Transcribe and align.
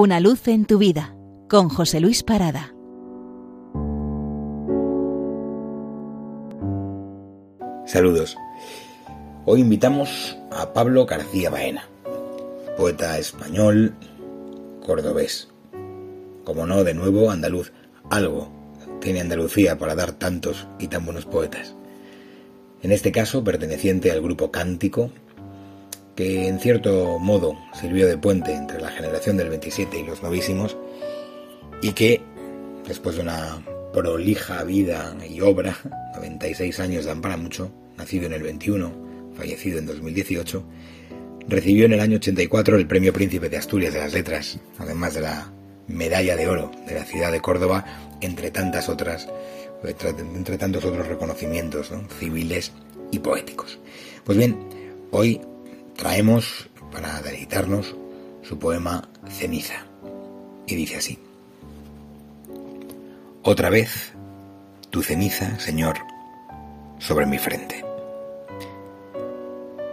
Una 0.00 0.20
luz 0.20 0.46
en 0.46 0.64
tu 0.64 0.78
vida 0.78 1.16
con 1.48 1.68
José 1.68 1.98
Luis 1.98 2.22
Parada. 2.22 2.72
Saludos. 7.84 8.36
Hoy 9.44 9.60
invitamos 9.60 10.38
a 10.52 10.72
Pablo 10.72 11.04
García 11.04 11.50
Baena, 11.50 11.88
poeta 12.76 13.18
español, 13.18 13.92
cordobés. 14.86 15.48
Como 16.44 16.64
no, 16.64 16.84
de 16.84 16.94
nuevo 16.94 17.32
andaluz. 17.32 17.72
Algo 18.08 18.52
tiene 19.00 19.20
Andalucía 19.20 19.78
para 19.78 19.96
dar 19.96 20.12
tantos 20.12 20.68
y 20.78 20.86
tan 20.86 21.04
buenos 21.06 21.24
poetas. 21.24 21.74
En 22.82 22.92
este 22.92 23.10
caso, 23.10 23.42
perteneciente 23.42 24.12
al 24.12 24.22
grupo 24.22 24.52
Cántico, 24.52 25.10
que 26.18 26.48
en 26.48 26.58
cierto 26.58 27.20
modo 27.20 27.56
sirvió 27.80 28.08
de 28.08 28.18
puente 28.18 28.52
entre 28.52 28.80
la 28.80 28.90
generación 28.90 29.36
del 29.36 29.50
27 29.50 30.00
y 30.00 30.04
los 30.04 30.20
novísimos, 30.20 30.76
y 31.80 31.92
que, 31.92 32.20
después 32.88 33.14
de 33.14 33.22
una 33.22 33.64
prolija 33.92 34.64
vida 34.64 35.16
y 35.30 35.40
obra, 35.42 35.78
96 36.16 36.80
años 36.80 37.04
dan 37.04 37.20
para 37.20 37.36
mucho, 37.36 37.70
nacido 37.96 38.26
en 38.26 38.32
el 38.32 38.42
21, 38.42 38.90
fallecido 39.36 39.78
en 39.78 39.86
2018, 39.86 40.64
recibió 41.46 41.84
en 41.84 41.92
el 41.92 42.00
año 42.00 42.16
84 42.16 42.78
el 42.78 42.88
Premio 42.88 43.12
Príncipe 43.12 43.48
de 43.48 43.58
Asturias 43.58 43.94
de 43.94 44.00
las 44.00 44.12
Letras, 44.12 44.58
además 44.76 45.14
de 45.14 45.20
la 45.20 45.52
Medalla 45.86 46.34
de 46.34 46.48
Oro 46.48 46.72
de 46.88 46.96
la 46.96 47.04
ciudad 47.04 47.30
de 47.30 47.40
Córdoba, 47.40 47.84
entre 48.20 48.50
tantas 48.50 48.88
otras, 48.88 49.28
entre 49.84 50.58
tantos 50.58 50.84
otros 50.84 51.06
reconocimientos 51.06 51.92
civiles 52.18 52.72
y 53.12 53.20
poéticos. 53.20 53.78
Pues 54.24 54.36
bien, 54.36 54.58
hoy 55.12 55.40
traemos 55.98 56.70
para 56.92 57.20
deleitarnos 57.22 57.96
su 58.42 58.56
poema 58.56 59.08
Ceniza. 59.28 59.84
Y 60.64 60.76
dice 60.76 60.96
así. 60.96 61.18
Otra 63.42 63.68
vez 63.68 64.14
tu 64.90 65.02
ceniza, 65.02 65.58
Señor, 65.58 65.96
sobre 66.98 67.26
mi 67.26 67.36
frente. 67.38 67.84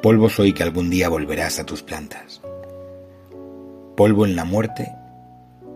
Polvo 0.00 0.30
soy 0.30 0.52
que 0.52 0.62
algún 0.62 0.88
día 0.88 1.08
volverás 1.08 1.58
a 1.58 1.66
tus 1.66 1.82
plantas. 1.82 2.40
Polvo 3.96 4.24
en 4.24 4.36
la 4.36 4.44
muerte 4.44 4.92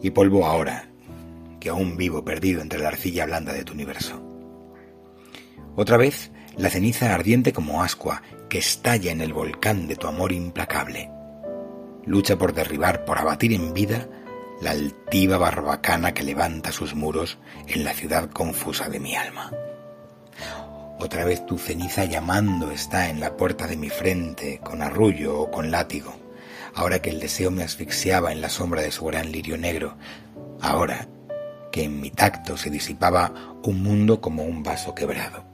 y 0.00 0.10
polvo 0.10 0.46
ahora, 0.46 0.88
que 1.58 1.70
aún 1.70 1.96
vivo 1.96 2.24
perdido 2.24 2.62
entre 2.62 2.78
la 2.78 2.88
arcilla 2.88 3.26
blanda 3.26 3.52
de 3.52 3.64
tu 3.64 3.72
universo. 3.72 4.22
Otra 5.74 5.96
vez 5.96 6.30
la 6.56 6.70
ceniza 6.70 7.14
ardiente 7.14 7.52
como 7.52 7.82
ascua 7.82 8.22
que 8.48 8.58
estalla 8.58 9.10
en 9.10 9.20
el 9.20 9.32
volcán 9.32 9.88
de 9.88 9.96
tu 9.96 10.06
amor 10.06 10.32
implacable. 10.32 11.10
Lucha 12.04 12.36
por 12.36 12.52
derribar, 12.52 13.04
por 13.04 13.18
abatir 13.18 13.52
en 13.52 13.72
vida 13.72 14.08
la 14.60 14.70
altiva 14.70 15.36
barbacana 15.38 16.14
que 16.14 16.22
levanta 16.22 16.70
sus 16.70 16.94
muros 16.94 17.38
en 17.66 17.84
la 17.84 17.92
ciudad 17.92 18.30
confusa 18.30 18.88
de 18.88 19.00
mi 19.00 19.16
alma. 19.16 19.50
Otra 20.98 21.24
vez 21.24 21.44
tu 21.44 21.58
ceniza 21.58 22.04
llamando 22.04 22.70
está 22.70 23.10
en 23.10 23.20
la 23.20 23.36
puerta 23.36 23.66
de 23.66 23.76
mi 23.76 23.90
frente, 23.90 24.60
con 24.62 24.80
arrullo 24.80 25.40
o 25.40 25.50
con 25.50 25.70
látigo, 25.70 26.14
ahora 26.74 27.02
que 27.02 27.10
el 27.10 27.20
deseo 27.20 27.50
me 27.50 27.64
asfixiaba 27.64 28.32
en 28.32 28.40
la 28.40 28.48
sombra 28.48 28.80
de 28.80 28.92
su 28.92 29.04
gran 29.04 29.32
lirio 29.32 29.58
negro, 29.58 29.96
ahora 30.60 31.08
que 31.72 31.82
en 31.82 32.00
mi 32.00 32.10
tacto 32.10 32.56
se 32.56 32.70
disipaba 32.70 33.32
un 33.64 33.82
mundo 33.82 34.20
como 34.20 34.44
un 34.44 34.62
vaso 34.62 34.94
quebrado. 34.94 35.53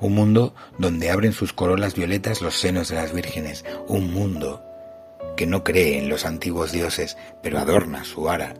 Un 0.00 0.14
mundo 0.14 0.54
donde 0.78 1.10
abren 1.10 1.32
sus 1.32 1.52
corolas 1.52 1.94
violetas 1.94 2.40
los 2.40 2.58
senos 2.58 2.88
de 2.88 2.96
las 2.96 3.12
vírgenes. 3.12 3.64
Un 3.88 4.12
mundo 4.12 4.62
que 5.36 5.46
no 5.46 5.64
cree 5.64 5.98
en 5.98 6.08
los 6.08 6.24
antiguos 6.24 6.72
dioses, 6.72 7.16
pero 7.42 7.58
adorna 7.58 8.04
su 8.04 8.28
ara 8.28 8.54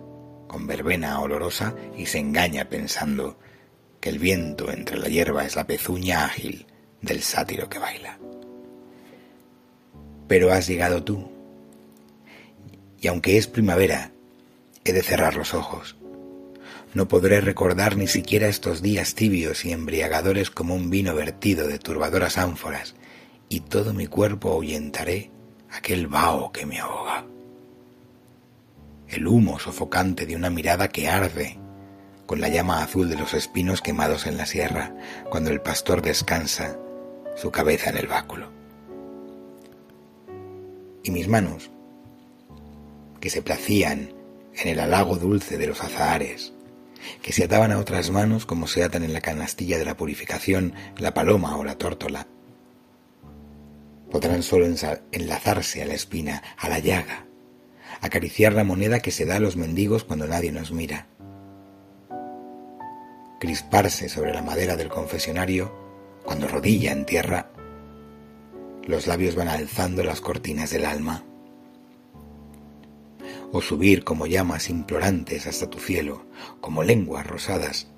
con 0.47 0.67
verbena 0.67 1.19
olorosa 1.21 1.75
y 1.97 2.07
se 2.07 2.19
engaña 2.19 2.69
pensando 2.69 3.39
que 4.01 4.11
el 4.11 4.19
viento 4.19 4.71
entre 4.71 4.99
la 4.99 5.09
hierba 5.09 5.45
es 5.45 5.57
la 5.57 5.67
pezuña 5.67 6.25
ágil 6.25 6.67
del 7.01 7.23
sátiro 7.23 7.69
que 7.69 7.79
baila. 7.79 8.19
Pero 10.29 10.53
has 10.53 10.67
llegado 10.67 11.03
tú, 11.03 11.31
y 13.01 13.09
aunque 13.09 13.39
es 13.39 13.47
primavera, 13.47 14.13
he 14.85 14.93
de 14.93 15.03
cerrar 15.03 15.37
los 15.37 15.55
ojos 15.55 15.97
no 16.95 17.09
podré 17.09 17.41
recordar 17.41 17.97
ni 17.97 18.07
siquiera 18.07 18.49
estos 18.49 18.83
días 18.83 19.15
tibios 19.15 19.65
y 19.65 19.73
embriagadores 19.73 20.51
como 20.51 20.75
un 20.75 20.91
vino 20.91 21.15
vertido 21.15 21.67
de 21.67 21.79
turbadoras 21.79 22.37
ánforas, 22.37 22.95
y 23.49 23.61
todo 23.61 23.95
mi 23.95 24.07
cuerpo 24.07 24.51
ahuyentaré 24.51 25.31
aquel 25.71 26.07
vaho 26.07 26.53
que 26.53 26.67
me 26.67 26.81
ahoga. 26.81 27.25
El 29.09 29.27
humo 29.27 29.59
sofocante 29.59 30.27
de 30.27 30.37
una 30.37 30.51
mirada 30.51 30.89
que 30.89 31.09
arde, 31.09 31.59
con 32.27 32.41
la 32.41 32.49
llama 32.49 32.83
azul 32.83 33.09
de 33.09 33.17
los 33.17 33.35
espinos 33.35 33.81
quemados 33.81 34.27
en 34.27 34.37
la 34.37 34.47
sierra, 34.47 34.95
cuando 35.31 35.51
el 35.51 35.61
pastor 35.61 36.03
descansa 36.03 36.79
su 37.37 37.51
cabeza 37.51 37.91
en 37.91 37.97
el 37.97 38.07
báculo. 38.07 38.51
Y 41.03 41.11
mis 41.11 41.29
manos, 41.29 41.71
que 43.21 43.31
se 43.31 43.43
placían 43.43 44.13
en 44.55 44.69
el 44.69 44.81
halago 44.81 45.17
dulce 45.17 45.59
de 45.59 45.67
los 45.67 45.83
azahares, 45.83 46.53
que 47.23 47.33
se 47.33 47.45
ataban 47.45 47.73
a 47.73 47.79
otras 47.79 48.11
manos 48.11 48.47
como 48.47 48.67
se 48.67 48.85
atan 48.85 49.05
en 49.05 49.13
la 49.13 49.21
canastilla 49.21 49.79
de 49.79 49.85
la 49.85 49.97
purificación 49.97 50.75
la 50.99 51.15
paloma 51.15 51.57
o 51.57 51.65
la 51.65 51.77
tórtola. 51.77 52.27
Podrán 54.11 54.43
solo 54.43 54.67
enlazarse 55.13 55.83
a 55.83 55.87
la 55.87 55.95
espina, 55.95 56.43
a 56.59 56.69
la 56.69 56.79
llaga, 56.79 57.27
acariciar 58.01 58.53
la 58.53 58.65
moneda 58.65 59.01
que 59.01 59.11
se 59.11 59.25
da 59.25 59.37
a 59.37 59.41
los 59.41 59.57
mendigos 59.57 60.05
cuando 60.05 60.27
nadie 60.27 60.53
nos 60.53 60.71
mira, 60.71 61.07
crisparse 63.41 64.09
sobre 64.09 64.35
la 64.35 64.43
madera 64.43 64.77
del 64.77 64.89
confesionario 64.89 65.75
cuando 66.25 66.47
rodilla 66.47 66.93
en 66.93 67.07
tierra, 67.07 67.51
los 68.85 69.07
labios 69.07 69.35
van 69.35 69.49
alzando 69.49 70.05
las 70.05 70.21
cortinas 70.21 70.71
del 70.71 70.85
alma 70.85 71.25
o 73.53 73.61
subir 73.61 74.03
como 74.03 74.27
llamas 74.27 74.71
implorantes 74.71 75.47
hasta 75.47 75.69
tu 75.69 75.79
cielo, 75.79 76.25
como 76.61 76.83
lenguas 76.83 77.27
rosadas 77.27 77.89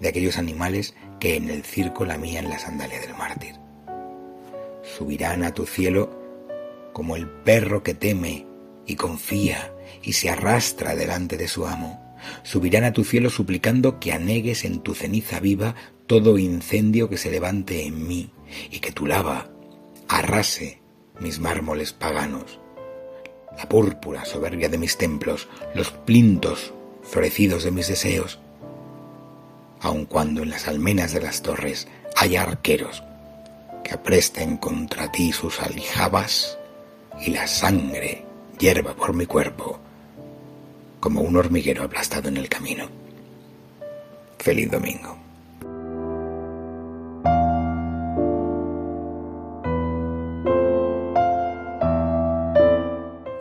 de 0.00 0.08
aquellos 0.08 0.38
animales 0.38 0.94
que 1.18 1.36
en 1.36 1.50
el 1.50 1.64
circo 1.64 2.04
lamían 2.04 2.48
la 2.48 2.58
sandalia 2.58 3.00
del 3.00 3.14
mártir. 3.14 3.56
Subirán 4.96 5.42
a 5.42 5.52
tu 5.52 5.66
cielo 5.66 6.22
como 6.92 7.16
el 7.16 7.28
perro 7.28 7.82
que 7.82 7.94
teme 7.94 8.46
y 8.86 8.94
confía 8.94 9.74
y 10.02 10.12
se 10.12 10.30
arrastra 10.30 10.94
delante 10.94 11.36
de 11.36 11.48
su 11.48 11.66
amo. 11.66 12.00
Subirán 12.42 12.84
a 12.84 12.92
tu 12.92 13.04
cielo 13.04 13.30
suplicando 13.30 13.98
que 13.98 14.12
anegues 14.12 14.64
en 14.64 14.80
tu 14.80 14.94
ceniza 14.94 15.40
viva 15.40 15.74
todo 16.06 16.38
incendio 16.38 17.08
que 17.08 17.16
se 17.16 17.30
levante 17.30 17.84
en 17.84 18.06
mí 18.06 18.30
y 18.70 18.78
que 18.78 18.92
tu 18.92 19.06
lava 19.06 19.50
arrase 20.08 20.80
mis 21.18 21.40
mármoles 21.40 21.92
paganos 21.92 22.60
la 23.56 23.68
púrpura 23.68 24.24
soberbia 24.24 24.68
de 24.68 24.78
mis 24.78 24.96
templos, 24.96 25.48
los 25.74 25.90
plintos 25.90 26.72
florecidos 27.02 27.64
de 27.64 27.70
mis 27.70 27.88
deseos, 27.88 28.38
aun 29.80 30.06
cuando 30.06 30.42
en 30.42 30.50
las 30.50 30.66
almenas 30.66 31.12
de 31.12 31.20
las 31.20 31.42
torres 31.42 31.88
haya 32.16 32.42
arqueros 32.42 33.02
que 33.82 33.94
apresten 33.94 34.56
contra 34.56 35.12
ti 35.12 35.32
sus 35.32 35.60
aljabas 35.60 36.58
y 37.20 37.30
la 37.30 37.46
sangre 37.46 38.24
hierva 38.58 38.94
por 38.94 39.12
mi 39.12 39.26
cuerpo 39.26 39.78
como 41.00 41.20
un 41.20 41.36
hormiguero 41.36 41.84
aplastado 41.84 42.30
en 42.30 42.38
el 42.38 42.48
camino. 42.48 42.88
Feliz 44.38 44.70
domingo. 44.70 45.23